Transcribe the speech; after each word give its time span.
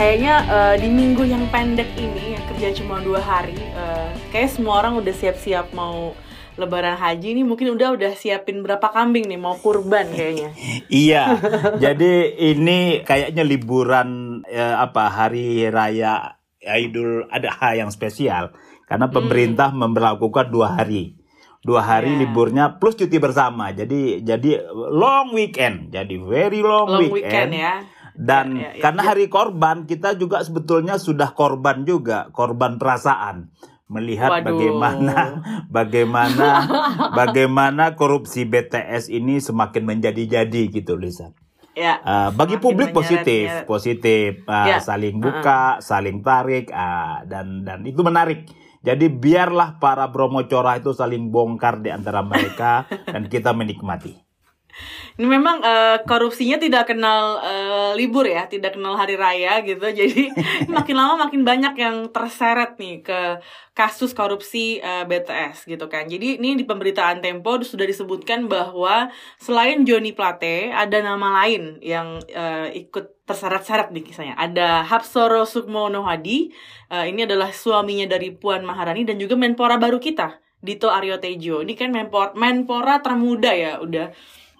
Kayaknya 0.00 0.34
uh, 0.48 0.74
di 0.80 0.88
minggu 0.88 1.28
yang 1.28 1.44
pendek 1.52 1.92
ini 2.00 2.32
yang 2.32 2.40
kerja 2.48 2.72
cuma 2.80 3.04
dua 3.04 3.20
hari, 3.20 3.52
uh, 3.76 4.08
kayak 4.32 4.48
semua 4.48 4.80
orang 4.80 4.96
udah 4.96 5.12
siap-siap 5.12 5.76
mau 5.76 6.16
Lebaran 6.56 6.96
haji 6.96 7.36
ini 7.36 7.44
mungkin 7.44 7.76
udah 7.76 8.00
udah 8.00 8.12
siapin 8.16 8.64
berapa 8.64 8.88
kambing 8.88 9.28
nih 9.28 9.36
mau 9.36 9.60
kurban 9.60 10.08
kayaknya. 10.08 10.56
iya, 11.04 11.36
jadi 11.76 12.32
ini 12.32 13.04
kayaknya 13.04 13.44
liburan 13.44 14.40
eh, 14.48 14.76
apa 14.76 15.08
hari 15.08 15.68
raya 15.68 16.40
Idul 16.64 17.28
Adha 17.28 17.76
yang 17.76 17.92
spesial 17.92 18.56
karena 18.88 19.08
hmm. 19.08 19.14
pemerintah 19.20 19.68
hmm. 19.68 19.84
memperlakukan 19.84 20.48
dua 20.48 20.80
hari 20.80 21.20
dua 21.60 21.84
hari 21.84 22.16
yeah. 22.16 22.20
liburnya 22.24 22.64
plus 22.80 22.96
cuti 22.96 23.20
bersama 23.20 23.68
jadi 23.76 24.24
jadi 24.24 24.64
long 24.72 25.36
weekend 25.36 25.92
jadi 25.92 26.16
very 26.24 26.64
long, 26.64 26.88
long 26.88 27.12
weekend, 27.12 27.52
weekend 27.52 27.52
ya 27.52 27.74
dan 28.20 28.52
ya, 28.52 28.60
ya, 28.60 28.70
ya, 28.76 28.82
karena 28.84 29.02
ya. 29.02 29.08
hari 29.08 29.26
korban 29.32 29.88
kita 29.88 30.12
juga 30.20 30.44
sebetulnya 30.44 31.00
sudah 31.00 31.32
korban 31.32 31.88
juga 31.88 32.28
korban 32.36 32.76
perasaan 32.76 33.48
melihat 33.90 34.30
Waduh. 34.30 34.46
bagaimana 34.52 35.16
bagaimana 35.76 36.48
bagaimana 37.18 37.84
korupsi 37.96 38.44
BTS 38.44 39.08
ini 39.08 39.42
semakin 39.42 39.82
menjadi-jadi 39.82 40.70
gitu 40.70 40.94
Lisa. 41.00 41.34
Ya. 41.74 42.02
Uh, 42.02 42.30
bagi 42.34 42.58
publik 42.60 42.92
positif, 42.92 43.46
menyeret. 43.46 43.66
positif 43.66 44.30
uh, 44.44 44.68
ya. 44.68 44.78
saling 44.82 45.16
buka, 45.22 45.40
uh 45.40 45.70
-huh. 45.78 45.82
saling 45.82 46.20
tarik 46.20 46.68
uh, 46.70 47.24
dan 47.24 47.64
dan 47.64 47.82
itu 47.88 48.04
menarik. 48.04 48.46
Jadi 48.80 49.12
biarlah 49.12 49.76
para 49.76 50.08
Bromo 50.08 50.40
Cora 50.48 50.80
itu 50.80 50.96
saling 50.96 51.28
bongkar 51.28 51.84
di 51.84 51.92
antara 51.92 52.24
mereka 52.24 52.88
dan 53.12 53.28
kita 53.28 53.52
menikmati. 53.52 54.29
Ini 55.20 55.26
memang 55.28 55.60
uh, 55.60 56.00
korupsinya 56.08 56.56
tidak 56.56 56.88
kenal 56.88 57.38
uh, 57.42 57.92
libur 57.92 58.24
ya, 58.24 58.48
tidak 58.48 58.78
kenal 58.78 58.96
hari 58.96 59.20
raya 59.20 59.60
gitu. 59.60 59.84
Jadi 60.00 60.32
makin 60.70 60.96
lama 60.96 61.28
makin 61.28 61.44
banyak 61.44 61.74
yang 61.76 61.96
terseret 62.08 62.80
nih 62.80 63.04
ke 63.04 63.20
kasus 63.76 64.12
korupsi 64.12 64.82
uh, 64.82 65.08
BTS 65.08 65.64
gitu 65.64 65.86
kan. 65.88 66.04
Jadi 66.04 66.36
ini 66.36 66.58
di 66.58 66.64
pemberitaan 66.68 67.22
Tempo 67.24 67.56
sudah 67.64 67.86
disebutkan 67.88 68.44
bahwa 68.50 69.08
selain 69.40 69.86
Joni 69.88 70.12
Plate 70.12 70.74
ada 70.74 71.00
nama 71.00 71.44
lain 71.44 71.80
yang 71.80 72.20
uh, 72.20 72.68
ikut 72.72 73.24
terseret-seret 73.24 73.94
di 73.94 74.02
kisahnya. 74.02 74.34
Ada 74.34 74.82
Hapsoro 74.84 75.46
Sukmono 75.46 76.02
Hadi, 76.02 76.50
uh, 76.90 77.06
ini 77.06 77.24
adalah 77.24 77.54
suaminya 77.54 78.10
dari 78.10 78.34
Puan 78.34 78.66
Maharani 78.66 79.06
dan 79.06 79.22
juga 79.22 79.38
Menpora 79.38 79.78
baru 79.78 80.02
kita, 80.02 80.42
Dito 80.58 80.90
Aryo 80.90 81.22
Tejo. 81.22 81.62
Ini 81.62 81.78
kan 81.78 81.94
Menpora 82.34 82.98
termuda 82.98 83.54
ya, 83.54 83.78
udah 83.78 84.10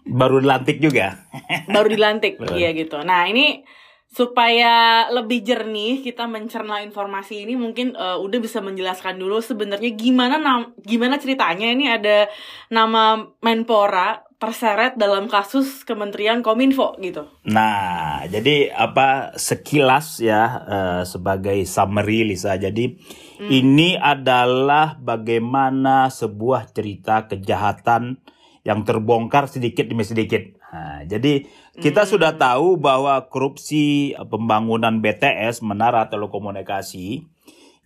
baru 0.06 0.40
dilantik 0.40 0.78
juga. 0.80 1.26
baru 1.74 1.88
dilantik, 1.88 2.40
iya 2.56 2.72
gitu. 2.72 3.00
Nah 3.02 3.28
ini 3.28 3.64
supaya 4.10 5.06
lebih 5.14 5.46
jernih 5.46 6.02
kita 6.02 6.26
mencerna 6.26 6.82
informasi 6.82 7.46
ini 7.46 7.54
mungkin 7.54 7.94
uh, 7.94 8.18
udah 8.18 8.42
bisa 8.42 8.58
menjelaskan 8.58 9.22
dulu 9.22 9.38
sebenarnya 9.38 9.94
gimana 9.94 10.34
nam 10.34 10.74
gimana 10.82 11.14
ceritanya 11.22 11.70
ini 11.70 11.86
ada 11.86 12.26
nama 12.74 13.22
Menpora 13.38 14.26
terseret 14.40 14.96
dalam 14.96 15.28
kasus 15.28 15.84
Kementerian 15.84 16.40
Kominfo 16.40 16.96
gitu. 16.98 17.28
Nah, 17.44 18.24
jadi 18.24 18.72
apa 18.72 19.36
sekilas 19.36 20.18
ya 20.24 20.42
uh, 20.64 21.02
sebagai 21.04 21.60
summary 21.68 22.24
Lisa. 22.24 22.56
Jadi 22.56 22.88
hmm. 22.88 23.46
ini 23.52 24.00
adalah 24.00 24.96
bagaimana 24.96 26.08
sebuah 26.08 26.72
cerita 26.72 27.28
kejahatan 27.28 28.16
yang 28.60 28.84
terbongkar 28.84 29.48
sedikit 29.48 29.88
demi 29.88 30.04
sedikit. 30.04 30.42
Nah, 30.70 31.02
jadi 31.08 31.48
kita 31.80 32.04
hmm. 32.04 32.10
sudah 32.10 32.32
tahu 32.36 32.76
bahwa 32.76 33.26
korupsi 33.32 34.12
pembangunan 34.28 35.00
BTS 35.00 35.64
menara 35.64 36.06
telekomunikasi 36.12 37.24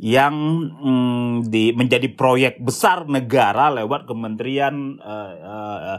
yang 0.02 0.34
mm, 0.74 1.34
di, 1.46 1.70
menjadi 1.70 2.10
proyek 2.10 2.58
besar 2.58 3.06
negara 3.06 3.70
lewat 3.70 4.10
Kementerian 4.10 4.98
uh, 4.98 5.32
uh, 5.38 5.98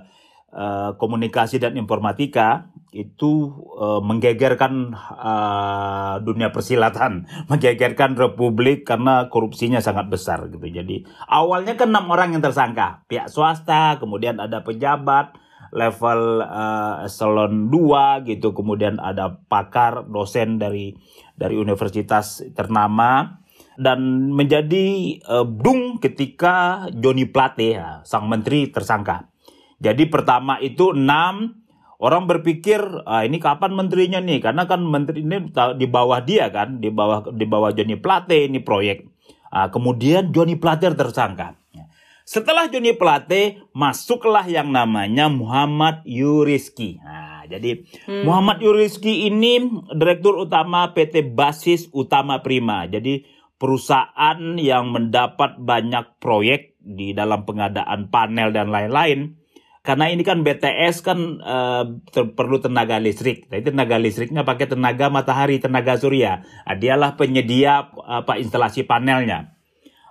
uh, 0.51 0.89
Komunikasi 0.99 1.63
dan 1.63 1.79
Informatika 1.79 2.67
itu 2.95 3.51
uh, 3.75 3.99
menggegerkan 3.99 4.95
uh, 4.95 6.15
dunia 6.23 6.55
persilatan, 6.55 7.27
menggegerkan 7.51 8.15
republik 8.15 8.87
karena 8.87 9.27
korupsinya 9.27 9.83
sangat 9.83 10.07
besar 10.07 10.47
gitu. 10.47 10.63
Jadi 10.63 11.03
awalnya 11.27 11.75
kan 11.75 11.91
enam 11.91 12.07
orang 12.07 12.31
yang 12.31 12.43
tersangka, 12.43 13.03
pihak 13.11 13.27
swasta, 13.27 13.99
kemudian 13.99 14.39
ada 14.39 14.63
pejabat 14.63 15.35
level 15.75 16.39
uh, 16.47 17.03
eselon 17.03 17.67
2 17.67 18.31
gitu, 18.31 18.55
kemudian 18.55 18.95
ada 19.03 19.43
pakar 19.51 20.07
dosen 20.07 20.55
dari 20.55 20.95
dari 21.35 21.59
universitas 21.59 22.39
ternama 22.55 23.43
dan 23.75 24.31
menjadi 24.31 25.19
uh, 25.27 25.43
dung 25.43 25.99
ketika 25.99 26.87
Joni 26.95 27.27
Plate 27.27 27.67
ya, 27.75 27.99
sang 28.07 28.31
menteri 28.31 28.71
tersangka. 28.71 29.27
Jadi 29.83 30.07
pertama 30.07 30.55
itu 30.63 30.95
enam 30.95 31.64
Orang 31.95 32.27
berpikir 32.27 32.83
ah, 33.07 33.23
ini 33.23 33.39
kapan 33.39 33.71
menterinya 33.71 34.19
nih? 34.19 34.43
Karena 34.43 34.67
kan 34.67 34.83
menteri 34.83 35.23
ini 35.23 35.51
di 35.79 35.87
bawah 35.87 36.19
dia 36.19 36.51
kan, 36.51 36.83
di 36.83 36.91
bawah 36.91 37.31
di 37.31 37.45
bawah 37.47 37.71
Joni 37.71 37.95
Plate 37.95 38.51
ini 38.51 38.59
proyek. 38.59 39.07
Ah, 39.51 39.71
kemudian 39.71 40.35
Joni 40.35 40.59
Plate 40.59 40.91
tersangka. 40.91 41.55
Setelah 42.25 42.65
Joni 42.65 42.97
Plate 42.97 43.69
masuklah 43.69 44.49
yang 44.49 44.73
namanya 44.73 45.29
Muhammad 45.29 46.01
Yuriski. 46.09 46.97
Nah, 46.97 47.45
jadi 47.45 47.85
hmm. 47.85 48.25
Muhammad 48.25 48.65
Yuriski 48.65 49.29
ini 49.29 49.61
direktur 49.93 50.41
utama 50.41 50.89
PT 50.89 51.21
Basis 51.37 51.85
Utama 51.93 52.41
Prima. 52.41 52.89
Jadi 52.89 53.21
perusahaan 53.61 54.41
yang 54.57 54.89
mendapat 54.89 55.61
banyak 55.61 56.17
proyek 56.17 56.73
di 56.81 57.13
dalam 57.13 57.45
pengadaan 57.45 58.09
panel 58.09 58.49
dan 58.49 58.73
lain-lain 58.73 59.37
karena 59.85 60.09
ini 60.09 60.25
kan 60.25 60.41
BTS 60.41 61.05
kan 61.05 61.37
uh, 61.45 61.85
ter 62.09 62.33
perlu 62.33 62.57
tenaga 62.57 62.97
listrik. 62.97 63.45
Jadi 63.53 63.69
tenaga 63.69 64.01
listriknya 64.01 64.41
pakai 64.41 64.65
tenaga 64.65 65.13
matahari, 65.13 65.61
tenaga 65.61 65.93
surya. 65.93 66.41
Nah, 66.65 66.73
dialah 66.73 67.13
penyedia 67.13 67.93
apa 67.93 68.41
instalasi 68.41 68.81
panelnya. 68.89 69.53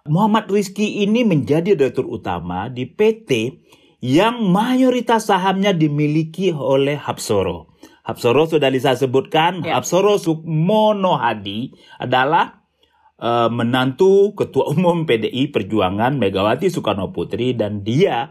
Muhammad 0.07 0.47
Rizky 0.47 1.03
ini 1.03 1.27
menjadi 1.27 1.75
direktur 1.75 2.07
utama 2.07 2.71
di 2.71 2.87
PT 2.87 3.59
yang 3.99 4.47
mayoritas 4.47 5.27
sahamnya 5.27 5.75
dimiliki 5.75 6.55
oleh 6.55 6.95
Hapsoro. 6.95 7.75
Hapsoro 8.07 8.47
sudah 8.47 8.71
Lisa 8.71 8.95
sebutkan, 8.95 9.65
ya. 9.65 9.81
Hapsoro 9.81 10.21
Sukmono 10.21 11.19
Hadi 11.19 11.73
adalah 11.99 12.63
uh, 13.19 13.51
menantu 13.51 14.37
Ketua 14.37 14.77
Umum 14.77 15.09
PDI 15.09 15.49
Perjuangan 15.49 16.21
Megawati 16.21 16.69
Soekarno 16.69 17.11
Putri 17.11 17.57
dan 17.57 17.81
dia 17.81 18.31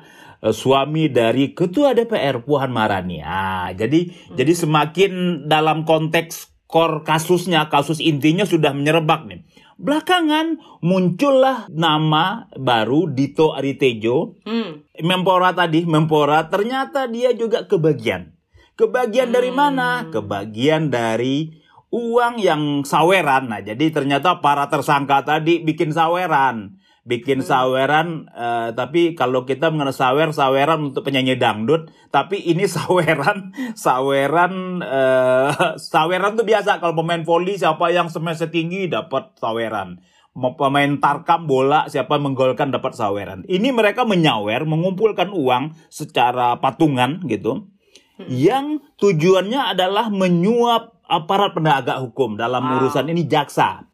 suami 0.51 1.07
dari 1.07 1.55
ketua 1.55 1.95
DPR 1.95 2.43
Puan 2.43 2.75
Marani. 2.75 3.23
Ah, 3.23 3.71
jadi 3.71 4.11
hmm. 4.11 4.35
jadi 4.35 4.53
semakin 4.57 5.11
dalam 5.47 5.87
konteks 5.87 6.51
kor 6.67 7.07
kasusnya, 7.07 7.71
kasus 7.71 8.03
intinya 8.03 8.43
sudah 8.43 8.75
menyerebak 8.75 9.23
nih. 9.29 9.45
Belakangan 9.79 10.59
muncullah 10.83 11.71
nama 11.71 12.51
baru 12.57 13.07
Dito 13.07 13.55
Aritejo. 13.55 14.35
Hmm. 14.43 14.83
Mempora 14.99 15.55
tadi, 15.55 15.87
Mempora 15.87 16.51
ternyata 16.51 17.07
dia 17.07 17.31
juga 17.31 17.63
kebagian. 17.63 18.35
Kebagian 18.75 19.31
hmm. 19.31 19.37
dari 19.37 19.51
mana? 19.53 19.87
Kebagian 20.11 20.91
dari 20.91 21.53
uang 21.93 22.41
yang 22.41 22.81
saweran. 22.83 23.53
Nah, 23.53 23.61
jadi 23.61 23.93
ternyata 23.93 24.41
para 24.41 24.65
tersangka 24.67 25.21
tadi 25.23 25.61
bikin 25.61 25.93
saweran 25.93 26.83
bikin 27.03 27.43
hmm. 27.43 27.47
saweran 27.47 28.31
uh, 28.31 28.71
tapi 28.71 29.11
kalau 29.11 29.43
kita 29.43 29.67
mengenal 29.67 29.91
sawer 29.91 30.31
saweran 30.31 30.91
untuk 30.91 31.03
penyanyi 31.03 31.35
dangdut 31.35 31.91
tapi 32.15 32.39
ini 32.39 32.63
saweran 32.75 33.51
saweran 33.75 34.79
uh, 34.79 35.75
saweran 35.75 36.39
tuh 36.39 36.47
biasa 36.47 36.79
kalau 36.79 36.95
pemain 36.95 37.19
voli 37.27 37.59
siapa 37.59 37.91
yang 37.91 38.07
semester 38.07 38.47
tinggi 38.47 38.87
dapat 38.87 39.35
saweran 39.35 39.99
pemain 40.33 40.91
tarkam 40.97 41.45
bola 41.45 41.91
siapa 41.91 42.15
menggolkan 42.17 42.71
dapat 42.71 42.95
saweran 42.95 43.43
ini 43.51 43.75
mereka 43.75 44.07
menyawer 44.07 44.63
mengumpulkan 44.63 45.29
uang 45.35 45.75
secara 45.91 46.57
patungan 46.63 47.19
gitu 47.27 47.67
hmm. 48.15 48.31
yang 48.31 48.79
tujuannya 48.95 49.75
adalah 49.75 50.07
menyuap 50.07 51.03
aparat 51.03 51.51
penegak 51.51 51.99
hukum 51.99 52.39
dalam 52.39 52.63
wow. 52.63 52.79
urusan 52.79 53.11
ini 53.11 53.27
jaksa 53.27 53.91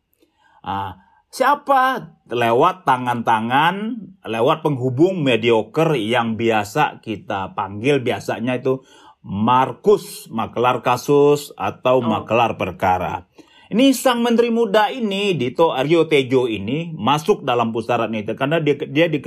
ah 0.61 1.08
Siapa? 1.29 2.17
Lewat 2.25 2.89
tangan-tangan, 2.89 4.01
lewat 4.25 4.65
penghubung 4.65 5.21
mediocre 5.21 5.93
yang 5.97 6.33
biasa 6.33 7.05
kita 7.05 7.53
panggil 7.53 8.01
biasanya 8.01 8.57
itu 8.57 8.81
Markus, 9.21 10.25
makelar 10.33 10.81
kasus 10.81 11.53
atau 11.53 12.01
oh. 12.01 12.05
makelar 12.05 12.57
perkara. 12.57 13.29
Ini 13.69 13.93
sang 13.93 14.25
menteri 14.25 14.49
muda 14.49 14.89
ini, 14.89 15.37
Dito 15.37 15.69
Aryo 15.69 16.09
Tejo 16.09 16.49
ini, 16.49 16.89
masuk 16.97 17.45
dalam 17.45 17.69
pusaran 17.69 18.09
itu 18.17 18.33
karena 18.33 18.57
dia, 18.57 18.73
dia 18.81 19.05
di, 19.05 19.21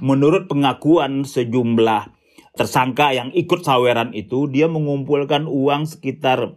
menurut 0.00 0.48
pengakuan 0.48 1.28
sejumlah 1.28 2.08
tersangka 2.56 3.12
yang 3.12 3.28
ikut 3.36 3.60
saweran 3.60 4.16
itu, 4.16 4.48
dia 4.48 4.64
mengumpulkan 4.64 5.44
uang 5.44 5.84
sekitar 5.84 6.56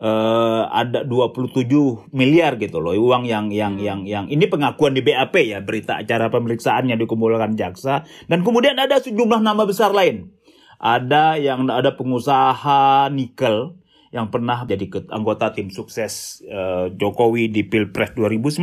uh, 0.00 0.66
ada 0.72 1.04
27 1.04 1.68
miliar 2.10 2.56
gitu 2.56 2.80
loh 2.80 2.96
uang 2.96 3.28
yang 3.28 3.52
yang 3.52 3.78
yang 3.78 4.08
yang 4.08 4.26
ini 4.26 4.48
pengakuan 4.48 4.96
di 4.96 5.04
BAP 5.04 5.36
ya 5.44 5.60
berita 5.60 6.00
acara 6.00 6.32
pemeriksaan 6.32 6.88
yang 6.88 6.98
dikumpulkan 6.98 7.54
jaksa 7.54 8.08
dan 8.26 8.42
kemudian 8.42 8.76
ada 8.80 8.98
sejumlah 8.98 9.44
nama 9.44 9.62
besar 9.68 9.92
lain 9.92 10.32
ada 10.80 11.36
yang 11.36 11.68
ada 11.68 11.92
pengusaha 11.94 13.12
nikel 13.12 13.76
yang 14.10 14.26
pernah 14.32 14.66
jadi 14.66 14.90
anggota 15.14 15.54
tim 15.54 15.70
sukses 15.70 16.42
uh, 16.50 16.90
Jokowi 16.90 17.46
di 17.46 17.62
Pilpres 17.62 18.16
2019 18.18 18.58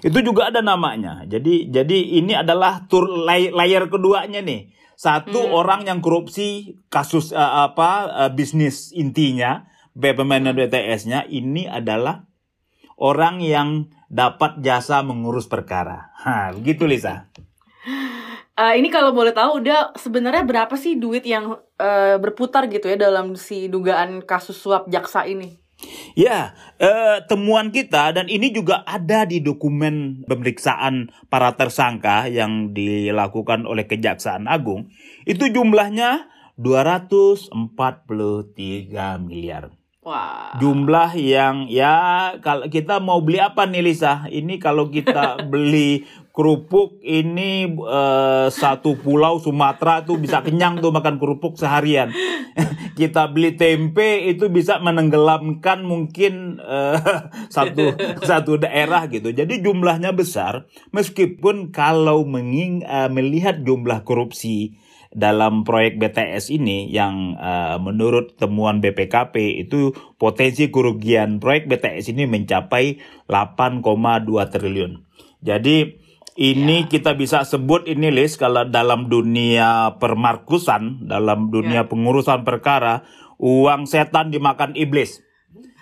itu 0.00 0.18
juga 0.24 0.48
ada 0.48 0.64
namanya. 0.64 1.28
Jadi 1.28 1.68
jadi 1.68 1.98
ini 2.24 2.32
adalah 2.32 2.88
tur 2.88 3.04
layar 3.28 3.92
keduanya 3.92 4.40
nih. 4.40 4.72
Satu 4.96 5.48
hmm. 5.48 5.52
orang 5.56 5.80
yang 5.88 6.04
korupsi 6.04 6.76
kasus 6.92 7.32
uh, 7.32 7.68
apa 7.68 7.90
uh, 8.08 8.30
bisnis 8.32 8.92
intinya 8.92 9.64
pemain 10.00 10.52
BTS-nya 10.56 11.28
ini 11.28 11.68
adalah 11.68 12.24
orang 13.00 13.40
yang 13.44 13.92
dapat 14.08 14.60
jasa 14.64 15.04
mengurus 15.04 15.46
perkara. 15.46 16.12
Ha, 16.24 16.56
begitu 16.56 16.88
Lisa. 16.88 17.28
Uh, 18.60 18.76
ini 18.76 18.92
kalau 18.92 19.16
boleh 19.16 19.32
tahu 19.32 19.64
udah 19.64 19.96
sebenarnya 19.96 20.44
berapa 20.44 20.76
sih 20.76 21.00
duit 21.00 21.24
yang 21.24 21.56
uh, 21.80 22.16
berputar 22.20 22.68
gitu 22.68 22.92
ya 22.92 23.00
dalam 23.00 23.32
si 23.32 23.72
dugaan 23.72 24.20
kasus 24.20 24.60
suap 24.60 24.84
jaksa 24.92 25.24
ini? 25.24 25.56
Ya, 26.12 26.52
uh, 26.76 27.24
temuan 27.24 27.72
kita 27.72 28.12
dan 28.12 28.28
ini 28.28 28.52
juga 28.52 28.84
ada 28.84 29.24
di 29.24 29.40
dokumen 29.40 30.28
pemeriksaan 30.28 31.08
para 31.32 31.56
tersangka 31.56 32.28
yang 32.28 32.76
dilakukan 32.76 33.64
oleh 33.64 33.88
Kejaksaan 33.88 34.44
Agung. 34.44 34.92
Itu 35.24 35.48
jumlahnya 35.48 36.28
243 36.60 37.56
miliar. 39.24 39.79
Wah. 40.00 40.56
Jumlah 40.56 41.12
yang 41.12 41.68
ya 41.68 42.32
kalau 42.40 42.72
kita 42.72 43.04
mau 43.04 43.20
beli 43.20 43.36
apa 43.36 43.68
nih 43.68 43.84
Lisa? 43.84 44.24
Ini 44.32 44.56
kalau 44.56 44.88
kita 44.88 45.36
beli 45.52 46.08
kerupuk 46.32 47.04
ini 47.04 47.68
uh, 47.68 48.48
satu 48.48 48.96
pulau 48.96 49.36
Sumatera 49.44 50.00
tuh 50.08 50.16
bisa 50.16 50.40
kenyang 50.40 50.80
tuh 50.80 50.88
makan 50.88 51.20
kerupuk 51.20 51.60
seharian. 51.60 52.08
kita 53.00 53.28
beli 53.28 53.60
tempe 53.60 54.24
itu 54.24 54.48
bisa 54.48 54.80
menenggelamkan 54.80 55.84
mungkin 55.84 56.56
uh, 56.64 57.28
satu 57.52 57.92
satu 58.24 58.56
daerah 58.56 59.04
gitu. 59.12 59.36
Jadi 59.36 59.60
jumlahnya 59.60 60.16
besar 60.16 60.64
meskipun 60.96 61.76
kalau 61.76 62.24
menging, 62.24 62.88
uh, 62.88 63.12
melihat 63.12 63.60
jumlah 63.60 64.00
korupsi 64.08 64.80
dalam 65.10 65.66
proyek 65.66 65.98
BTS 65.98 66.54
ini 66.54 66.86
yang 66.86 67.34
uh, 67.34 67.82
menurut 67.82 68.38
temuan 68.38 68.78
BPKP 68.78 69.66
itu 69.66 69.90
potensi 70.22 70.70
kerugian 70.70 71.42
proyek 71.42 71.66
BTS 71.66 72.14
ini 72.14 72.30
mencapai 72.30 73.02
8,2 73.26 73.82
triliun. 74.54 75.02
Jadi 75.42 75.98
ini 76.38 76.86
ya. 76.86 76.88
kita 76.88 77.18
bisa 77.18 77.42
sebut 77.42 77.90
ini 77.90 78.14
list 78.14 78.38
kalau 78.38 78.62
dalam 78.62 79.10
dunia 79.10 79.98
permarkusan, 79.98 81.10
dalam 81.10 81.50
dunia 81.50 81.84
ya. 81.84 81.88
pengurusan 81.90 82.46
perkara, 82.46 83.02
uang 83.42 83.90
setan 83.90 84.30
dimakan 84.30 84.78
iblis. 84.78 85.26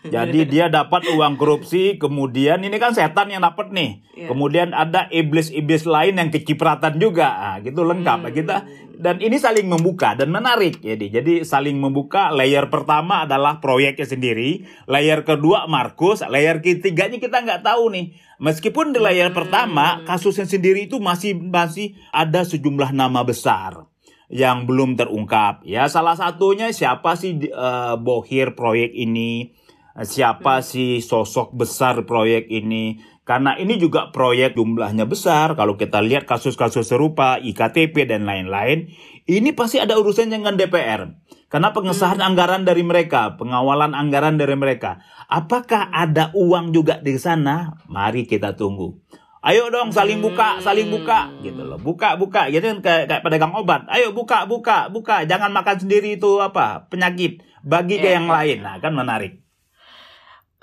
Jadi 0.08 0.40
dia 0.48 0.66
dapat 0.72 1.08
uang 1.12 1.36
korupsi, 1.36 2.00
kemudian 2.00 2.60
ini 2.64 2.76
kan 2.80 2.96
setan 2.96 3.30
yang 3.30 3.44
dapat 3.44 3.70
nih. 3.70 4.02
Yeah. 4.16 4.28
Kemudian 4.32 4.74
ada 4.74 5.06
iblis-iblis 5.12 5.84
lain 5.84 6.18
yang 6.18 6.28
kecipratan 6.32 6.98
juga. 6.98 7.28
Nah, 7.28 7.56
gitu 7.62 7.86
lengkap. 7.86 8.18
Hmm. 8.24 8.32
Kita 8.34 8.56
dan 8.98 9.22
ini 9.22 9.38
saling 9.38 9.70
membuka 9.70 10.18
dan 10.18 10.34
menarik 10.34 10.82
jadi. 10.82 11.22
Jadi 11.22 11.46
saling 11.46 11.78
membuka. 11.78 12.34
Layer 12.34 12.66
pertama 12.66 13.24
adalah 13.24 13.62
proyeknya 13.62 14.04
sendiri, 14.04 14.66
layer 14.90 15.22
kedua 15.22 15.70
Markus, 15.70 16.26
layer 16.26 16.58
ketiganya 16.58 17.22
kita 17.22 17.44
nggak 17.46 17.62
tahu 17.62 17.94
nih. 17.94 18.18
Meskipun 18.42 18.90
di 18.90 18.98
layer 18.98 19.30
hmm. 19.30 19.38
pertama 19.38 20.02
kasusnya 20.02 20.50
sendiri 20.50 20.90
itu 20.90 20.98
masih 20.98 21.38
masih 21.38 21.94
ada 22.10 22.42
sejumlah 22.42 22.90
nama 22.90 23.22
besar 23.22 23.86
yang 24.28 24.68
belum 24.68 24.94
terungkap. 24.94 25.64
Ya 25.64 25.88
salah 25.88 26.14
satunya 26.14 26.68
siapa 26.70 27.16
sih 27.16 27.48
uh, 27.48 27.96
bohir 27.96 28.52
proyek 28.52 28.92
ini? 28.92 29.56
Siapa 30.06 30.62
sih 30.62 31.02
sosok 31.02 31.54
besar 31.54 32.06
proyek 32.06 32.46
ini 32.46 33.02
karena 33.26 33.58
ini 33.60 33.76
juga 33.76 34.08
proyek 34.14 34.56
jumlahnya 34.56 35.04
besar 35.04 35.52
kalau 35.58 35.74
kita 35.74 36.00
lihat 36.00 36.24
kasus-kasus 36.24 36.88
serupa 36.88 37.36
IKTP 37.42 38.06
dan 38.06 38.24
lain-lain 38.24 38.88
ini 39.26 39.50
pasti 39.52 39.82
ada 39.82 39.98
urusan 39.98 40.30
dengan 40.30 40.54
DPR 40.54 41.18
karena 41.50 41.74
pengesahan 41.74 42.22
hmm. 42.22 42.28
anggaran 42.30 42.62
dari 42.62 42.80
mereka 42.86 43.36
pengawalan 43.36 43.92
anggaran 43.92 44.38
dari 44.38 44.54
mereka 44.54 45.02
apakah 45.26 45.90
ada 45.90 46.30
uang 46.32 46.70
juga 46.70 47.02
di 47.02 47.18
sana 47.18 47.76
mari 47.90 48.24
kita 48.24 48.54
tunggu 48.54 48.96
Ayo 49.38 49.70
dong 49.70 49.94
saling 49.94 50.18
buka, 50.18 50.58
saling 50.58 50.90
buka 50.90 51.30
gitu 51.46 51.62
loh. 51.62 51.78
Buka, 51.78 52.18
buka 52.18 52.50
gitu 52.50 52.74
kan 52.74 52.78
kayak, 52.82 53.04
kayak 53.06 53.22
pedagang 53.22 53.54
obat. 53.54 53.86
Ayo 53.86 54.10
buka, 54.10 54.50
buka, 54.50 54.90
buka. 54.90 55.22
Jangan 55.30 55.54
makan 55.54 55.86
sendiri 55.86 56.18
itu 56.18 56.42
apa? 56.42 56.90
Penyakit. 56.90 57.46
Bagi 57.62 58.02
ke 58.02 58.10
iya, 58.10 58.18
yang 58.18 58.26
iya. 58.26 58.34
lain. 58.34 58.58
Nah, 58.66 58.76
kan 58.82 58.92
menarik. 58.98 59.47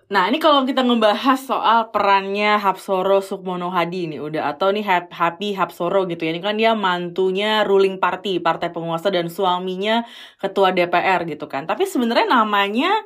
Nah 0.05 0.29
ini 0.29 0.37
kalau 0.37 0.61
kita 0.69 0.85
ngebahas 0.85 1.39
soal 1.41 1.89
perannya 1.89 2.61
Hapsoro 2.61 3.25
Sukmono 3.25 3.73
Hadi 3.73 4.05
ini 4.05 4.21
udah 4.21 4.53
atau 4.53 4.69
nih 4.69 4.85
Happy 5.09 5.57
Hapsoro 5.57 6.05
gitu 6.05 6.29
ya. 6.29 6.29
Ini 6.29 6.41
kan 6.45 6.53
dia 6.61 6.77
mantunya 6.77 7.65
ruling 7.65 7.97
party 7.97 8.37
partai 8.37 8.69
penguasa 8.69 9.09
dan 9.09 9.33
suaminya 9.33 10.05
ketua 10.37 10.69
DPR 10.77 11.25
gitu 11.25 11.49
kan. 11.49 11.65
Tapi 11.65 11.89
sebenarnya 11.89 12.29
namanya 12.29 13.01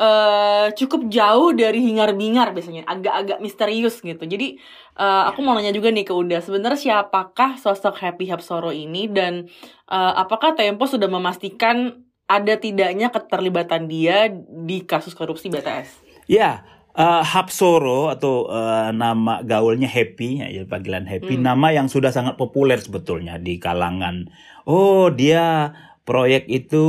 uh, 0.00 0.72
cukup 0.72 1.12
jauh 1.12 1.52
dari 1.52 1.84
hingar 1.84 2.16
bingar 2.16 2.56
biasanya 2.56 2.88
agak-agak 2.88 3.44
misterius 3.44 4.00
gitu. 4.00 4.24
Jadi 4.24 4.56
uh, 4.96 5.28
aku 5.28 5.44
mau 5.44 5.52
nanya 5.52 5.76
juga 5.76 5.92
nih 5.92 6.08
ke 6.08 6.16
Uda 6.16 6.40
sebenarnya 6.40 6.80
siapakah 6.80 7.60
sosok 7.60 8.00
Happy 8.00 8.24
Hapsoro 8.32 8.72
ini? 8.72 9.04
Dan 9.04 9.52
uh, 9.92 10.12
apakah 10.16 10.56
Tempo 10.56 10.88
sudah 10.88 11.12
memastikan 11.12 12.08
ada 12.24 12.56
tidaknya 12.56 13.12
keterlibatan 13.12 13.84
dia 13.84 14.32
di 14.48 14.80
kasus 14.88 15.12
korupsi 15.12 15.52
BTS? 15.52 16.07
Ya, 16.28 16.68
uh, 16.92 17.24
Hapsoro 17.24 18.12
atau 18.12 18.52
uh, 18.52 18.92
nama 18.92 19.40
gaulnya 19.40 19.88
Happy, 19.88 20.44
ya 20.44 20.68
panggilan 20.68 21.08
Happy, 21.08 21.40
hmm. 21.40 21.44
nama 21.48 21.72
yang 21.72 21.88
sudah 21.88 22.12
sangat 22.12 22.36
populer 22.36 22.76
sebetulnya 22.76 23.40
di 23.40 23.56
kalangan. 23.56 24.28
Oh, 24.68 25.08
dia 25.08 25.72
proyek 26.04 26.48
itu 26.48 26.84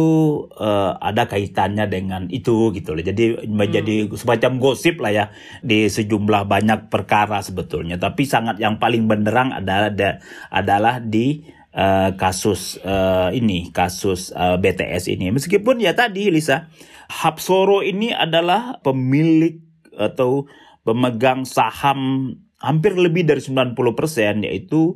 uh, 0.60 0.96
ada 1.00 1.28
kaitannya 1.28 1.88
dengan 1.88 2.28
itu 2.28 2.72
gitu 2.76 2.96
loh. 2.96 3.04
Jadi 3.04 3.48
menjadi 3.48 4.12
hmm. 4.12 4.20
semacam 4.20 4.52
gosip 4.60 5.00
lah 5.00 5.12
ya 5.16 5.26
di 5.64 5.88
sejumlah 5.88 6.44
banyak 6.44 6.92
perkara 6.92 7.40
sebetulnya. 7.40 7.96
Tapi 7.96 8.28
sangat 8.28 8.60
yang 8.60 8.76
paling 8.76 9.08
benderang 9.08 9.56
adalah 9.56 9.88
ada, 9.88 10.20
adalah 10.52 10.96
di 11.00 11.48
uh, 11.76 12.16
kasus 12.20 12.80
uh, 12.84 13.32
ini, 13.32 13.72
kasus 13.72 14.36
uh, 14.36 14.60
BTS 14.60 15.12
ini. 15.12 15.32
Meskipun 15.32 15.84
ya 15.84 15.96
tadi 15.96 16.28
Lisa 16.28 16.68
Hapsoro 17.10 17.82
ini 17.82 18.14
adalah 18.14 18.78
pemilik 18.86 19.58
atau 19.98 20.46
pemegang 20.86 21.44
saham 21.44 22.32
hampir 22.62 22.94
lebih 22.96 23.26
dari 23.26 23.42
90% 23.42 24.46
yaitu 24.46 24.96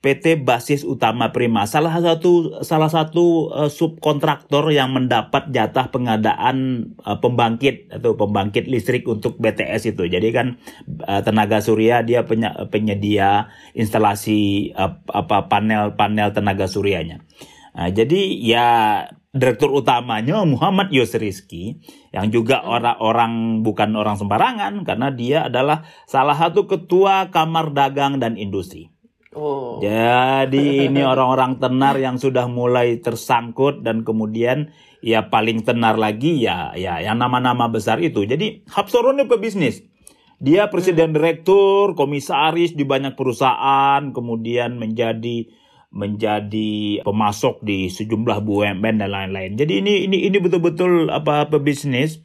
PT 0.00 0.48
Basis 0.48 0.80
Utama 0.80 1.28
Prima 1.28 1.68
salah 1.68 1.92
satu 2.00 2.64
salah 2.64 2.88
satu 2.88 3.52
uh, 3.52 3.68
subkontraktor 3.68 4.72
yang 4.72 4.96
mendapat 4.96 5.52
jatah 5.52 5.92
pengadaan 5.92 6.88
uh, 7.04 7.20
pembangkit 7.20 7.92
atau 7.92 8.16
pembangkit 8.16 8.64
listrik 8.64 9.04
untuk 9.04 9.36
BTS 9.36 9.92
itu. 9.92 10.08
Jadi 10.08 10.28
kan 10.32 10.56
uh, 11.04 11.20
tenaga 11.20 11.60
surya 11.60 12.00
dia 12.00 12.24
penyedia 12.72 13.52
instalasi 13.76 14.72
apa 14.72 15.52
panel-panel 15.52 16.32
tenaga 16.32 16.64
suryanya. 16.64 17.20
Nah, 17.76 17.92
jadi 17.92 18.20
ya 18.40 18.68
direktur 19.30 19.70
utamanya 19.70 20.42
Muhammad 20.42 20.90
Yusrizki 20.90 21.78
yang 22.10 22.34
juga 22.34 22.62
hmm. 22.62 22.66
orang-orang 22.66 23.32
bukan 23.62 23.94
orang 23.94 24.18
sembarangan 24.18 24.82
karena 24.82 25.08
dia 25.14 25.46
adalah 25.46 25.86
salah 26.10 26.34
satu 26.34 26.66
ketua 26.66 27.30
Kamar 27.30 27.70
Dagang 27.70 28.18
dan 28.18 28.34
Industri. 28.34 28.90
Oh. 29.30 29.78
Jadi 29.78 30.90
ini 30.90 31.06
orang-orang 31.12 31.62
tenar 31.62 31.94
yang 32.02 32.18
sudah 32.18 32.50
mulai 32.50 32.98
tersangkut 32.98 33.86
dan 33.86 34.02
kemudian 34.02 34.74
ya 34.98 35.30
paling 35.30 35.62
tenar 35.62 35.94
lagi 35.94 36.42
ya 36.42 36.74
ya 36.74 36.98
yang 36.98 37.14
nama-nama 37.22 37.70
besar 37.70 38.02
itu. 38.02 38.26
Jadi 38.26 38.66
Hapsoro 38.66 39.14
ini 39.14 39.30
pebisnis. 39.30 39.86
Dia 40.40 40.72
presiden 40.72 41.12
hmm. 41.12 41.16
direktur, 41.20 41.94
komisaris 41.94 42.74
di 42.74 42.82
banyak 42.82 43.14
perusahaan, 43.14 44.00
kemudian 44.10 44.80
menjadi 44.80 45.59
menjadi 45.90 47.02
pemasok 47.02 47.66
di 47.66 47.90
sejumlah 47.90 48.46
BUMN 48.46 49.02
dan 49.02 49.10
lain-lain. 49.10 49.58
Jadi 49.58 49.82
ini 49.82 50.06
ini 50.06 50.30
ini 50.30 50.38
betul-betul 50.38 51.10
apa 51.10 51.50
pebisnis 51.50 52.22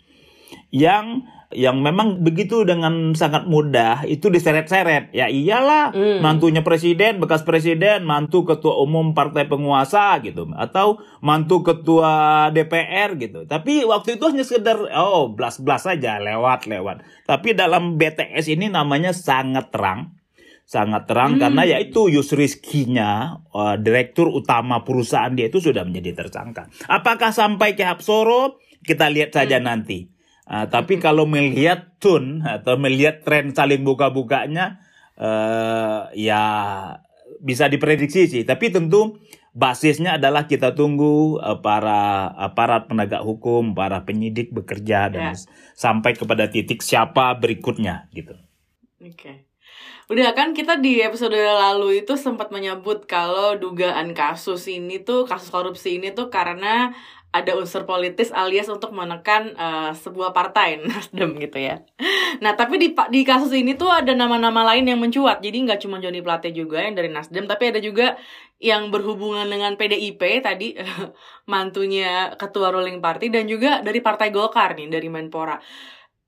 yang 0.69 1.25
yang 1.53 1.79
memang 1.79 2.25
begitu 2.25 2.67
dengan 2.67 3.15
sangat 3.15 3.48
mudah 3.48 4.03
itu 4.05 4.27
diseret-seret. 4.27 5.13
Ya 5.15 5.31
iyalah, 5.31 5.95
Hmm. 5.95 6.19
mantunya 6.19 6.62
presiden, 6.65 7.17
bekas 7.24 7.48
presiden, 7.48 8.03
mantu 8.03 8.43
ketua 8.43 8.75
umum 8.81 9.15
partai 9.15 9.48
penguasa 9.48 10.19
gitu 10.22 10.51
atau 10.53 11.00
mantu 11.24 11.63
ketua 11.63 12.50
DPR 12.51 13.15
gitu. 13.17 13.48
Tapi 13.48 13.88
waktu 13.88 14.19
itu 14.19 14.24
hanya 14.29 14.43
sekedar 14.43 14.77
oh 15.00 15.31
blas-blas 15.31 15.88
saja 15.88 16.19
lewat-lewat. 16.19 17.01
Tapi 17.24 17.55
dalam 17.55 17.95
BTS 17.95 18.51
ini 18.51 18.67
namanya 18.69 19.15
sangat 19.15 19.72
terang. 19.72 20.13
Sangat 20.65 21.05
terang 21.05 21.38
Hmm. 21.38 21.41
karena 21.45 21.63
yaitu 21.77 22.10
Yusriskinya 22.10 23.38
uh, 23.53 23.77
direktur 23.77 24.34
utama 24.34 24.81
perusahaan 24.81 25.29
dia 25.29 25.45
itu 25.48 25.62
sudah 25.62 25.86
menjadi 25.86 26.25
tersangka. 26.25 26.74
Apakah 26.89 27.29
sampai 27.29 27.77
ke 27.77 27.86
Hapsoro? 27.86 28.57
Kita 28.81 29.05
lihat 29.13 29.38
saja 29.38 29.62
nanti. 29.62 30.10
Uh, 30.50 30.65
tapi 30.65 30.98
kalau 30.98 31.29
melihat 31.29 31.98
tun 32.01 32.41
atau 32.41 32.77
melihat 32.77 33.22
tren 33.22 33.53
saling 33.53 33.86
buka-bukanya, 33.86 34.81
uh, 35.17 36.10
ya 36.17 36.43
bisa 37.41 37.69
diprediksi 37.69 38.25
sih. 38.25 38.41
Tapi 38.41 38.69
tentu 38.69 39.22
basisnya 39.53 40.17
adalah 40.17 40.45
kita 40.45 40.74
tunggu 40.74 41.38
uh, 41.41 41.62
para 41.62 42.29
aparat 42.29 42.89
penegak 42.89 43.22
hukum, 43.22 43.77
para 43.77 44.01
penyidik 44.01 44.50
bekerja 44.50 45.13
dan 45.13 45.34
Ya. 45.34 45.34
sampai 45.74 46.13
kepada 46.13 46.50
titik 46.50 46.81
siapa 46.81 47.38
berikutnya 47.38 48.10
gitu. 48.13 48.34
Oke. 49.01 49.45
Udah 50.05 50.38
kan 50.38 50.53
kita 50.53 50.77
di 50.77 51.01
episode 51.01 51.34
lalu 51.34 52.05
itu 52.05 52.13
sempat 52.13 52.53
menyebut 52.53 53.10
kalau 53.10 53.58
dugaan 53.58 54.13
kasus 54.13 54.70
ini 54.70 55.01
tuh 55.01 55.25
kasus 55.25 55.50
korupsi 55.50 55.98
ini 55.98 56.13
tuh 56.13 56.29
karena 56.29 56.94
ada 57.36 57.51
unsur 57.60 57.84
politis 57.84 58.32
alias 58.32 58.72
untuk 58.72 58.96
menekan 58.96 59.51
eh, 59.60 59.91
sebuah 59.91 60.32
partai 60.32 60.79
Nasdem 60.88 61.36
gitu 61.36 61.60
ya. 61.60 61.84
Nah 62.39 62.55
tapi 62.55 62.79
di 62.79 62.96
di 63.12 63.22
kasus 63.27 63.51
ini 63.51 63.75
tuh 63.75 63.91
ada 63.91 64.15
nama-nama 64.15 64.63
lain 64.72 64.88
yang 64.88 65.03
mencuat. 65.03 65.44
Jadi 65.44 65.67
nggak 65.67 65.84
cuma 65.84 66.00
Joni 66.00 66.24
Plate 66.24 66.55
juga 66.55 66.79
yang 66.79 66.96
dari 66.96 67.12
Nasdem, 67.12 67.44
tapi 67.44 67.75
ada 67.75 67.84
juga 67.84 68.15
yang 68.63 68.88
berhubungan 68.88 69.44
dengan 69.51 69.75
PDIP 69.75 70.39
tadi 70.39 70.79
mantunya 71.51 72.32
ketua 72.39 72.72
ruling 72.72 73.03
party 73.03 73.27
dan 73.27 73.51
juga 73.51 73.84
dari 73.84 74.00
Partai 74.00 74.32
Golkar 74.32 74.79
nih 74.79 74.88
dari 74.88 75.12
Menpora. 75.12 75.60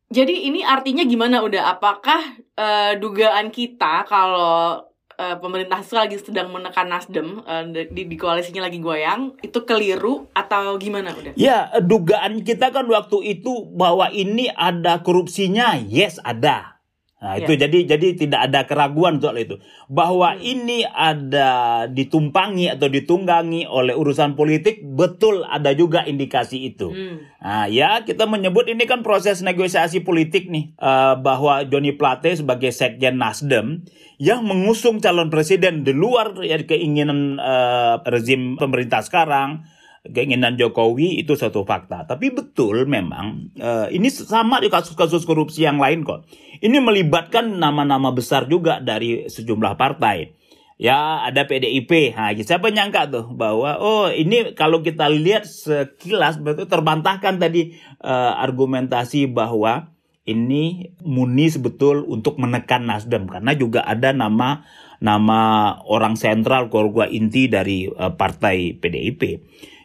Jadi 0.08 0.48
ini 0.48 0.64
artinya 0.64 1.04
gimana 1.04 1.44
udah? 1.44 1.76
Apakah 1.76 2.40
eh, 2.56 2.94
dugaan 2.96 3.52
kita 3.52 4.08
kalau 4.08 4.88
eh, 5.20 5.36
pemerintah 5.36 5.84
lagi 5.84 6.16
sedang 6.16 6.48
menekan 6.48 6.88
Nasdem 6.88 7.44
eh, 7.44 7.88
di, 7.92 8.08
di 8.08 8.16
koalisinya 8.16 8.72
lagi 8.72 8.80
goyang 8.80 9.36
itu 9.44 9.60
keliru 9.68 10.32
atau 10.32 10.80
gimana 10.80 11.12
udah? 11.12 11.36
Ya, 11.36 11.76
dugaan 11.84 12.48
kita 12.48 12.72
kan 12.72 12.88
waktu 12.88 13.36
itu 13.36 13.68
bahwa 13.76 14.08
ini 14.16 14.48
ada 14.56 15.04
korupsinya, 15.04 15.76
yes 15.76 16.24
ada. 16.24 16.76
Nah, 17.17 17.33
Ya. 17.33 17.50
itu 17.50 17.57
jadi 17.57 17.97
jadi 17.97 18.07
tidak 18.13 18.41
ada 18.45 18.69
keraguan 18.69 19.17
soal 19.17 19.41
itu. 19.41 19.57
Bahwa 19.89 20.38
Hmm. 20.38 20.43
ini 20.45 20.86
ada 20.86 21.83
ditumpangi 21.89 22.69
atau 22.69 22.93
ditunggangi 22.93 23.65
oleh 23.65 23.97
urusan 23.97 24.38
politik, 24.38 24.86
betul 24.86 25.41
ada 25.41 25.74
juga 25.74 26.05
indikasi 26.05 26.69
itu. 26.69 26.93
Hmm. 26.93 27.17
Nah, 27.41 27.65
ya 27.74 28.05
kita 28.05 28.29
menyebut 28.29 28.69
ini 28.69 28.86
kan 28.86 29.01
proses 29.01 29.41
negosiasi 29.41 30.05
politik 30.05 30.45
nih 30.45 30.77
eh, 30.77 31.15
bahwa 31.17 31.65
Joni 31.65 31.97
Plate 31.97 32.38
sebagai 32.38 32.69
sekjen 32.69 33.17
Nasdem 33.17 33.81
yang 34.21 34.45
mengusung 34.45 35.01
calon 35.01 35.33
presiden 35.33 35.81
di 35.81 35.97
luar 35.97 36.38
ya, 36.45 36.62
keinginan 36.62 37.41
eh, 37.41 37.97
rezim 38.05 38.62
pemerintah 38.62 39.01
sekarang, 39.01 39.65
keinginan 40.12 40.56
Jokowi 40.56 41.22
itu 41.22 41.36
satu 41.36 41.64
fakta. 41.64 42.08
Tapi 42.08 42.32
betul 42.34 42.88
memang 42.88 43.52
eh, 43.58 43.88
ini 43.94 44.08
sama 44.12 44.60
di 44.64 44.72
kasus-kasus 44.72 45.24
korupsi 45.28 45.68
yang 45.68 45.78
lain 45.78 46.08
kok. 46.08 46.28
Ini 46.64 46.78
melibatkan 46.82 47.60
nama-nama 47.60 48.10
besar 48.12 48.50
juga 48.50 48.82
dari 48.82 49.30
sejumlah 49.30 49.78
partai. 49.78 50.34
Ya 50.78 51.26
ada 51.26 51.50
PDIP, 51.50 52.14
nah, 52.14 52.30
siapa 52.38 52.70
nyangka 52.70 53.10
tuh 53.10 53.26
bahwa 53.34 53.82
oh 53.82 54.14
ini 54.14 54.54
kalau 54.54 54.86
kita 54.86 55.10
lihat 55.10 55.50
sekilas 55.50 56.38
betul 56.38 56.70
terbantahkan 56.70 57.42
tadi 57.42 57.74
eh, 58.06 58.34
argumentasi 58.38 59.26
bahwa 59.26 59.98
ini 60.28 60.94
murni 61.02 61.48
sebetul 61.48 62.04
untuk 62.06 62.38
menekan 62.38 62.84
Nasdem 62.84 63.26
karena 63.26 63.56
juga 63.56 63.82
ada 63.88 64.12
nama 64.12 64.68
nama 65.00 65.39
orang 65.86 66.16
sentral 66.16 66.68
keluarga 66.68 67.06
inti 67.08 67.46
dari 67.48 67.86
eh, 67.86 68.12
partai 68.13 68.75
PDIP. 68.75 69.22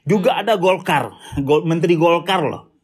Juga 0.02 0.42
ada 0.42 0.59
Golkar, 0.59 1.14
Gol- 1.38 1.62
Menteri 1.62 1.95
Golkar 1.95 2.42
loh. 2.42 2.75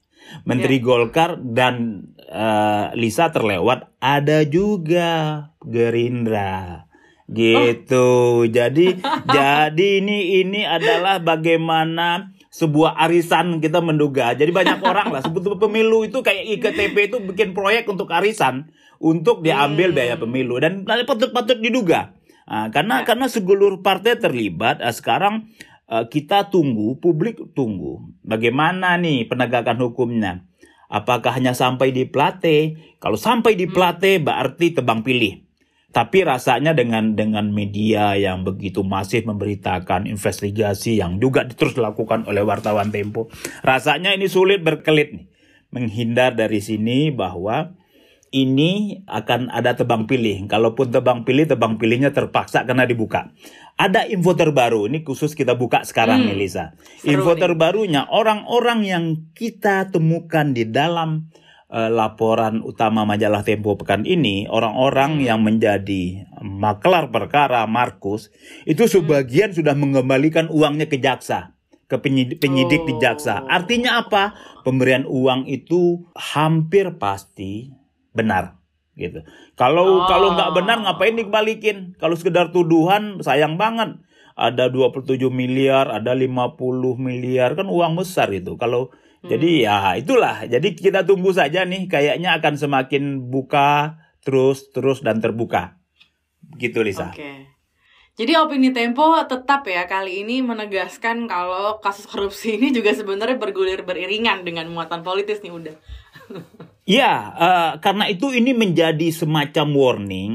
Menteri 0.45 0.79
Golkar 0.79 1.41
dan 1.41 2.05
eh, 2.21 2.85
Lisa 2.95 3.33
terlewat 3.33 3.97
ada 3.99 4.45
juga 4.45 5.51
Gerindra. 5.65 6.85
Gitu. 7.29 8.09
Jadi 8.49 9.01
jadi 9.37 9.87
ini 10.01 10.41
ini 10.41 10.65
adalah 10.65 11.21
bagaimana 11.21 12.33
sebuah 12.49 12.97
arisan 13.05 13.61
kita 13.61 13.81
menduga. 13.81 14.33
Jadi 14.33 14.53
banyak 14.53 14.81
orang 14.91 15.13
lah 15.13 15.21
sebetulnya 15.21 15.61
pemilu 15.61 16.05
itu 16.05 16.21
kayak 16.21 16.45
iktp 16.61 16.97
itu 16.97 17.17
bikin 17.25 17.53
proyek 17.53 17.89
untuk 17.89 18.09
arisan 18.13 18.69
untuk 18.99 19.41
diambil 19.41 19.91
Hmm. 19.91 19.97
biaya 19.97 20.17
pemilu. 20.17 20.61
Dan 20.61 20.85
patut-patut 20.85 21.61
diduga 21.61 22.18
Nah, 22.49 22.73
karena 22.73 23.05
karena 23.05 23.29
segelur 23.29 23.85
partai 23.85 24.17
terlibat 24.17 24.81
ah, 24.81 24.89
sekarang 24.89 25.53
eh, 25.85 26.09
kita 26.09 26.49
tunggu 26.49 26.97
publik 26.97 27.53
tunggu. 27.53 28.09
Bagaimana 28.25 28.97
nih 28.97 29.29
penegakan 29.29 29.77
hukumnya? 29.85 30.49
Apakah 30.89 31.37
hanya 31.37 31.53
sampai 31.53 31.93
di 31.93 32.09
plate? 32.09 32.81
Kalau 32.97 33.21
sampai 33.21 33.53
di 33.53 33.69
plate 33.69 34.17
berarti 34.25 34.73
tebang 34.73 35.05
pilih. 35.05 35.45
Tapi 35.89 36.21
rasanya 36.21 36.77
dengan 36.77 37.17
dengan 37.17 37.49
media 37.49 38.13
yang 38.17 38.45
begitu 38.45 38.85
masif 38.85 39.25
memberitakan 39.25 40.05
investigasi 40.09 41.01
yang 41.01 41.17
juga 41.21 41.49
terus 41.49 41.77
dilakukan 41.77 42.29
oleh 42.29 42.45
wartawan 42.45 42.93
Tempo, 42.93 43.33
rasanya 43.65 44.13
ini 44.13 44.29
sulit 44.29 44.65
berkelit 44.65 45.17
nih. 45.17 45.27
Menghindar 45.69 46.33
dari 46.33 46.65
sini 46.65 47.13
bahwa 47.13 47.77
ini 48.31 49.03
akan 49.09 49.49
ada 49.49 49.73
tebang 49.75 50.05
pilih. 50.05 50.45
Kalaupun 50.49 50.93
tebang 50.93 51.25
pilih, 51.25 51.49
tebang 51.49 51.81
pilihnya 51.81 52.13
terpaksa 52.13 52.65
karena 52.69 52.85
dibuka. 52.85 53.33
Ada 53.79 54.11
info 54.11 54.35
terbaru, 54.35 54.91
ini 54.91 55.07
khusus 55.07 55.33
kita 55.39 55.55
buka 55.55 55.87
sekarang 55.87 56.27
Hmm. 56.27 56.35
nih 56.35 56.37
Lisa. 56.37 56.75
Seru 56.99 57.23
Info 57.23 57.33
nih. 57.39 57.41
terbarunya 57.47 58.03
orang-orang 58.11 58.81
yang 58.85 59.05
kita 59.33 59.89
temukan 59.89 60.53
di 60.53 60.69
dalam 60.69 61.31
eh, 61.69 61.93
laporan 61.93 62.65
utama 62.65 63.05
majalah 63.05 63.45
Tempo 63.45 63.77
pekan 63.77 64.09
ini, 64.09 64.49
orang-orang 64.49 65.21
yang 65.21 65.45
menjadi 65.45 66.25
maklar 66.41 67.13
perkara 67.13 67.61
Markus 67.69 68.33
itu 68.65 68.89
sebagian 68.89 69.53
sudah 69.53 69.77
mengembalikan 69.77 70.49
uangnya 70.49 70.89
ke 70.89 70.97
jaksa, 70.97 71.53
ke 71.85 72.01
penyidik, 72.01 72.41
penyidik 72.41 72.89
di 72.89 72.97
jaksa. 72.97 73.45
Oh. 73.45 73.53
Artinya 73.53 74.01
apa? 74.01 74.33
Pemberian 74.65 75.05
uang 75.05 75.45
itu 75.45 76.09
hampir 76.17 76.97
pasti 76.97 77.69
benar 78.19 78.59
gitu. 78.99 79.23
Oh. 79.23 79.55
Kalau 79.55 80.05
kalau 80.11 80.35
nggak 80.35 80.51
benar 80.59 80.77
ngapain 80.83 81.15
dikembalikin? 81.15 81.95
Kalau 82.03 82.19
sekedar 82.19 82.51
tuduhan 82.51 83.23
sayang 83.23 83.57
banget. 83.57 84.03
Ada 84.39 84.71
27 84.71 85.35
miliar, 85.35 85.91
ada 85.91 86.15
50 86.15 86.55
miliar 86.95 87.59
kan 87.59 87.67
uang 87.67 87.99
besar 87.99 88.31
itu. 88.31 88.55
Kalau 88.55 88.95
jadi 89.27 89.67
ya 89.67 89.99
itulah. 89.99 90.47
Jadi 90.47 90.79
kita 90.79 91.03
tunggu 91.03 91.35
saja 91.35 91.67
nih 91.67 91.91
kayaknya 91.91 92.39
akan 92.39 92.55
semakin 92.55 93.35
buka 93.35 93.99
terus 94.23 94.71
terus 94.71 95.03
dan 95.03 95.19
terbuka. 95.19 95.83
Gitu 96.55 96.87
Lisa. 96.87 97.11
Oke. 97.11 97.51
Jadi 98.19 98.35
opini 98.35 98.75
Tempo 98.75 99.15
tetap 99.27 99.63
ya 99.67 99.87
kali 99.87 100.27
ini 100.27 100.43
menegaskan 100.43 101.31
kalau 101.31 101.79
kasus 101.79 102.07
korupsi 102.07 102.59
ini 102.59 102.75
juga 102.75 102.91
sebenarnya 102.91 103.39
bergulir 103.39 103.87
beriringan 103.87 104.43
dengan 104.43 104.71
muatan 104.71 105.03
politis 105.03 105.43
nih 105.43 105.55
udah. 105.55 105.75
Ya, 106.89 107.37
eh, 107.37 107.73
karena 107.85 108.09
itu 108.09 108.33
ini 108.33 108.57
menjadi 108.57 109.13
semacam 109.13 109.67
warning 109.77 110.33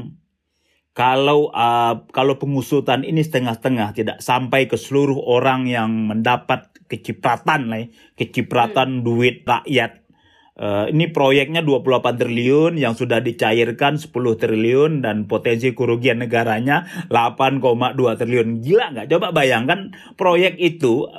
kalau 0.94 1.50
eh, 1.50 1.94
kalau 2.14 2.38
pengusutan 2.38 3.02
ini 3.02 3.26
setengah-setengah 3.26 3.88
tidak 3.90 4.18
sampai 4.22 4.70
ke 4.70 4.78
seluruh 4.78 5.18
orang 5.18 5.66
yang 5.66 5.90
mendapat 5.90 6.70
kecipratan 6.86 7.74
lah, 7.74 7.82
ya, 7.82 7.86
kecipratan 8.14 9.02
duit 9.02 9.42
rakyat. 9.42 10.06
Eh, 10.54 10.94
ini 10.94 11.10
proyeknya 11.10 11.66
28 11.66 12.22
triliun 12.22 12.78
yang 12.78 12.94
sudah 12.94 13.18
dicairkan 13.18 13.98
10 13.98 14.38
triliun 14.38 15.02
dan 15.02 15.26
potensi 15.26 15.74
kerugian 15.74 16.22
negaranya 16.22 16.86
8,2 17.10 18.14
triliun. 18.14 18.62
Gila 18.62 18.94
nggak? 18.94 19.06
Coba 19.10 19.34
bayangkan 19.34 19.90
proyek 20.14 20.54
itu 20.62 21.10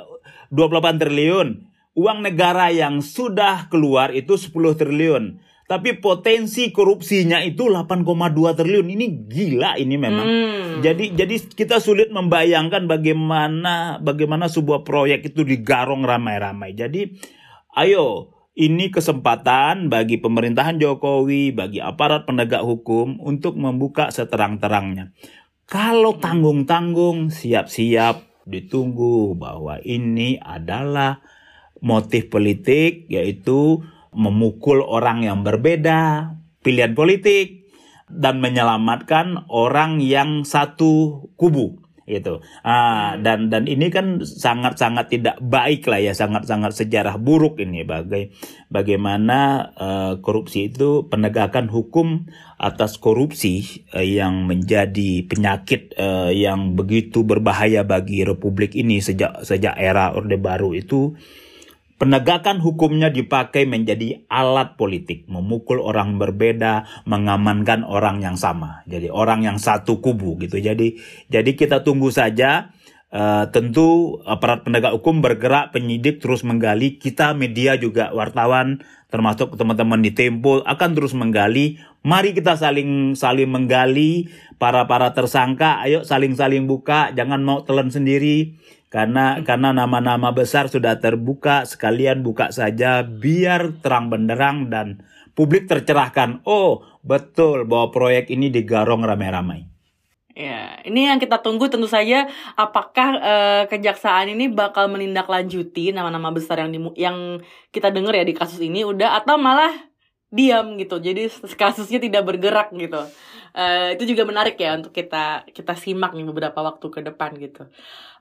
28 0.48 0.96
triliun. 0.96 1.75
Uang 1.96 2.20
negara 2.20 2.68
yang 2.68 3.00
sudah 3.00 3.72
keluar 3.72 4.12
itu 4.12 4.36
10 4.36 4.52
triliun. 4.76 5.40
Tapi 5.66 5.98
potensi 5.98 6.70
korupsinya 6.70 7.42
itu 7.42 7.66
8,2 7.66 8.06
triliun. 8.54 8.86
Ini 8.86 9.06
gila 9.26 9.80
ini 9.80 9.96
memang. 9.98 10.26
Hmm. 10.28 10.70
Jadi 10.84 11.16
jadi 11.16 11.34
kita 11.42 11.82
sulit 11.82 12.14
membayangkan 12.14 12.86
bagaimana 12.86 13.98
bagaimana 13.98 14.46
sebuah 14.46 14.86
proyek 14.86 15.34
itu 15.34 15.42
digarong 15.42 16.06
ramai-ramai. 16.06 16.76
Jadi 16.76 17.18
ayo 17.74 18.36
ini 18.56 18.88
kesempatan 18.88 19.92
bagi 19.92 20.16
pemerintahan 20.16 20.80
Jokowi, 20.80 21.52
bagi 21.52 21.82
aparat 21.82 22.24
penegak 22.24 22.64
hukum 22.64 23.20
untuk 23.20 23.60
membuka 23.60 24.08
seterang-terangnya. 24.08 25.12
Kalau 25.68 26.16
tanggung-tanggung, 26.16 27.28
siap-siap 27.28 28.46
ditunggu 28.48 29.36
bahwa 29.36 29.82
ini 29.84 30.40
adalah 30.40 31.20
motif 31.86 32.26
politik, 32.26 33.06
yaitu 33.06 33.86
memukul 34.10 34.82
orang 34.82 35.22
yang 35.22 35.46
berbeda, 35.46 36.34
pilihan 36.66 36.98
politik, 36.98 37.70
dan 38.10 38.42
menyelamatkan 38.42 39.46
orang 39.46 40.02
yang 40.02 40.42
satu 40.42 41.26
kubu 41.38 41.86
gitu. 42.06 42.38
Ah, 42.62 43.18
hmm. 43.18 43.26
dan 43.26 43.38
dan 43.50 43.66
ini 43.66 43.90
kan 43.90 44.22
sangat-sangat 44.22 45.10
tidak 45.10 45.36
baik 45.42 45.90
lah 45.90 45.98
ya, 45.98 46.14
sangat-sangat 46.14 46.72
sejarah 46.72 47.18
buruk 47.18 47.58
ini 47.58 47.82
bagai 47.82 48.30
bagaimana 48.70 49.70
uh, 49.74 50.12
korupsi 50.22 50.70
itu 50.70 51.10
penegakan 51.10 51.66
hukum 51.66 52.30
atas 52.62 53.02
korupsi 53.02 53.82
uh, 53.90 54.06
yang 54.06 54.46
menjadi 54.46 55.26
penyakit 55.26 55.98
uh, 55.98 56.30
yang 56.30 56.78
begitu 56.78 57.26
berbahaya 57.26 57.82
bagi 57.82 58.22
republik 58.22 58.78
ini 58.78 59.02
sejak 59.02 59.42
sejak 59.42 59.74
era 59.74 60.14
Orde 60.14 60.38
Baru 60.38 60.78
itu 60.78 61.18
Penegakan 61.96 62.60
hukumnya 62.60 63.08
dipakai 63.08 63.64
menjadi 63.64 64.28
alat 64.28 64.76
politik, 64.76 65.24
memukul 65.32 65.80
orang 65.80 66.20
berbeda, 66.20 66.84
mengamankan 67.08 67.88
orang 67.88 68.20
yang 68.20 68.36
sama. 68.36 68.84
Jadi 68.84 69.08
orang 69.08 69.48
yang 69.48 69.56
satu 69.56 70.04
kubu 70.04 70.36
gitu. 70.44 70.60
Jadi 70.60 71.00
jadi 71.32 71.50
kita 71.56 71.80
tunggu 71.80 72.12
saja 72.12 72.76
Uh, 73.06 73.46
tentu 73.54 74.18
aparat 74.26 74.66
penegak 74.66 74.90
hukum 74.98 75.22
bergerak, 75.22 75.70
penyidik 75.70 76.18
terus 76.18 76.42
menggali, 76.42 76.98
kita 76.98 77.38
media 77.38 77.78
juga 77.78 78.10
wartawan 78.10 78.82
termasuk 79.14 79.54
teman-teman 79.54 80.02
di 80.02 80.10
Tempo 80.10 80.58
akan 80.66 80.90
terus 80.98 81.14
menggali. 81.14 81.78
Mari 82.02 82.34
kita 82.34 82.58
saling 82.58 83.14
saling 83.14 83.46
menggali 83.46 84.26
para 84.58 84.90
para 84.90 85.14
tersangka, 85.14 85.86
ayo 85.86 86.02
saling-saling 86.02 86.66
buka, 86.66 87.14
jangan 87.14 87.46
mau 87.46 87.62
telan 87.62 87.94
sendiri 87.94 88.58
karena 88.86 89.42
karena 89.42 89.74
nama-nama 89.74 90.30
besar 90.30 90.70
sudah 90.70 91.02
terbuka 91.02 91.66
sekalian 91.66 92.22
buka 92.22 92.54
saja 92.54 93.02
biar 93.02 93.82
terang 93.82 94.08
benderang 94.08 94.70
dan 94.70 95.02
publik 95.34 95.66
tercerahkan. 95.66 96.46
Oh 96.46 96.86
betul 97.02 97.66
bahwa 97.66 97.90
proyek 97.90 98.30
ini 98.30 98.48
digarong 98.48 99.02
ramai-ramai. 99.02 99.66
Ya, 100.36 100.76
ini 100.84 101.08
yang 101.08 101.16
kita 101.16 101.40
tunggu 101.40 101.64
tentu 101.72 101.88
saja 101.88 102.28
apakah 102.60 103.08
uh, 103.16 103.62
kejaksaan 103.72 104.36
ini 104.36 104.52
bakal 104.52 104.84
menindaklanjuti 104.92 105.96
nama-nama 105.96 106.28
besar 106.28 106.60
yang 106.60 106.76
di, 106.76 106.80
yang 107.00 107.40
kita 107.72 107.88
dengar 107.88 108.12
ya 108.12 108.24
di 108.28 108.36
kasus 108.36 108.60
ini 108.60 108.84
udah 108.84 109.16
atau 109.16 109.40
malah 109.40 109.72
diam 110.28 110.76
gitu. 110.76 111.00
Jadi 111.00 111.32
kasusnya 111.56 112.04
tidak 112.04 112.28
bergerak 112.28 112.68
gitu 112.76 113.00
uh, 113.56 113.88
itu 113.96 114.12
juga 114.12 114.28
menarik 114.28 114.60
ya 114.60 114.76
untuk 114.76 114.92
kita 114.92 115.48
kita 115.48 115.72
simak 115.74 116.12
nih 116.12 116.28
beberapa 116.28 116.60
waktu 116.60 116.86
ke 116.92 117.00
depan 117.00 117.34
gitu. 117.40 117.64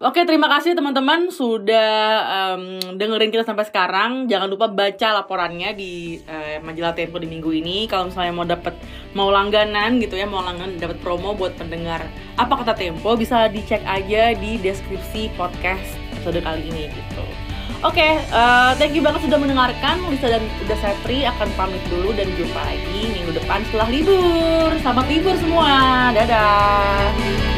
Oke, 0.04 0.28
terima 0.28 0.52
kasih 0.52 0.76
teman-teman 0.76 1.32
sudah 1.32 1.88
um, 2.28 2.96
dengerin 3.00 3.32
kita 3.32 3.48
sampai 3.48 3.64
sekarang. 3.64 4.28
Jangan 4.28 4.48
lupa 4.52 4.68
baca 4.68 5.24
laporannya 5.24 5.72
di 5.76 6.20
uh, 6.24 6.60
majalah 6.64 6.96
Tempo 6.96 7.20
di 7.20 7.28
minggu 7.32 7.52
ini. 7.52 7.88
Kalau 7.88 8.12
misalnya 8.12 8.34
mau 8.36 8.48
dapat 8.48 8.76
mau 9.16 9.32
langganan 9.32 10.00
gitu 10.04 10.20
ya, 10.20 10.28
mau 10.28 10.44
langganan 10.44 10.76
dapat 10.80 11.00
promo 11.00 11.36
buat 11.36 11.56
pendengar 11.56 12.08
apa 12.36 12.54
kata 12.64 12.76
Tempo 12.76 13.16
bisa 13.16 13.48
dicek 13.48 13.84
aja 13.88 14.36
di 14.36 14.60
deskripsi 14.60 15.32
podcast 15.40 15.96
episode 16.16 16.44
kali 16.44 16.68
ini 16.68 16.92
gitu. 16.92 17.45
Oke, 17.84 18.00
okay, 18.00 18.14
uh, 18.32 18.72
eh, 18.72 18.72
thank 18.80 18.96
you 18.96 19.04
banget 19.04 19.28
sudah 19.28 19.36
mendengarkan. 19.36 20.00
Lisa 20.08 20.32
dan 20.32 20.44
udah 20.64 20.78
saya 20.80 20.96
Pri 21.04 21.28
akan 21.28 21.50
pamit 21.60 21.84
dulu 21.92 22.16
dan 22.16 22.32
jumpa 22.40 22.62
lagi 22.64 23.12
minggu 23.12 23.36
depan 23.36 23.68
setelah 23.68 23.88
libur. 23.92 24.70
Selamat 24.80 25.06
libur 25.12 25.36
semua. 25.44 25.72
Dadah. 26.16 27.55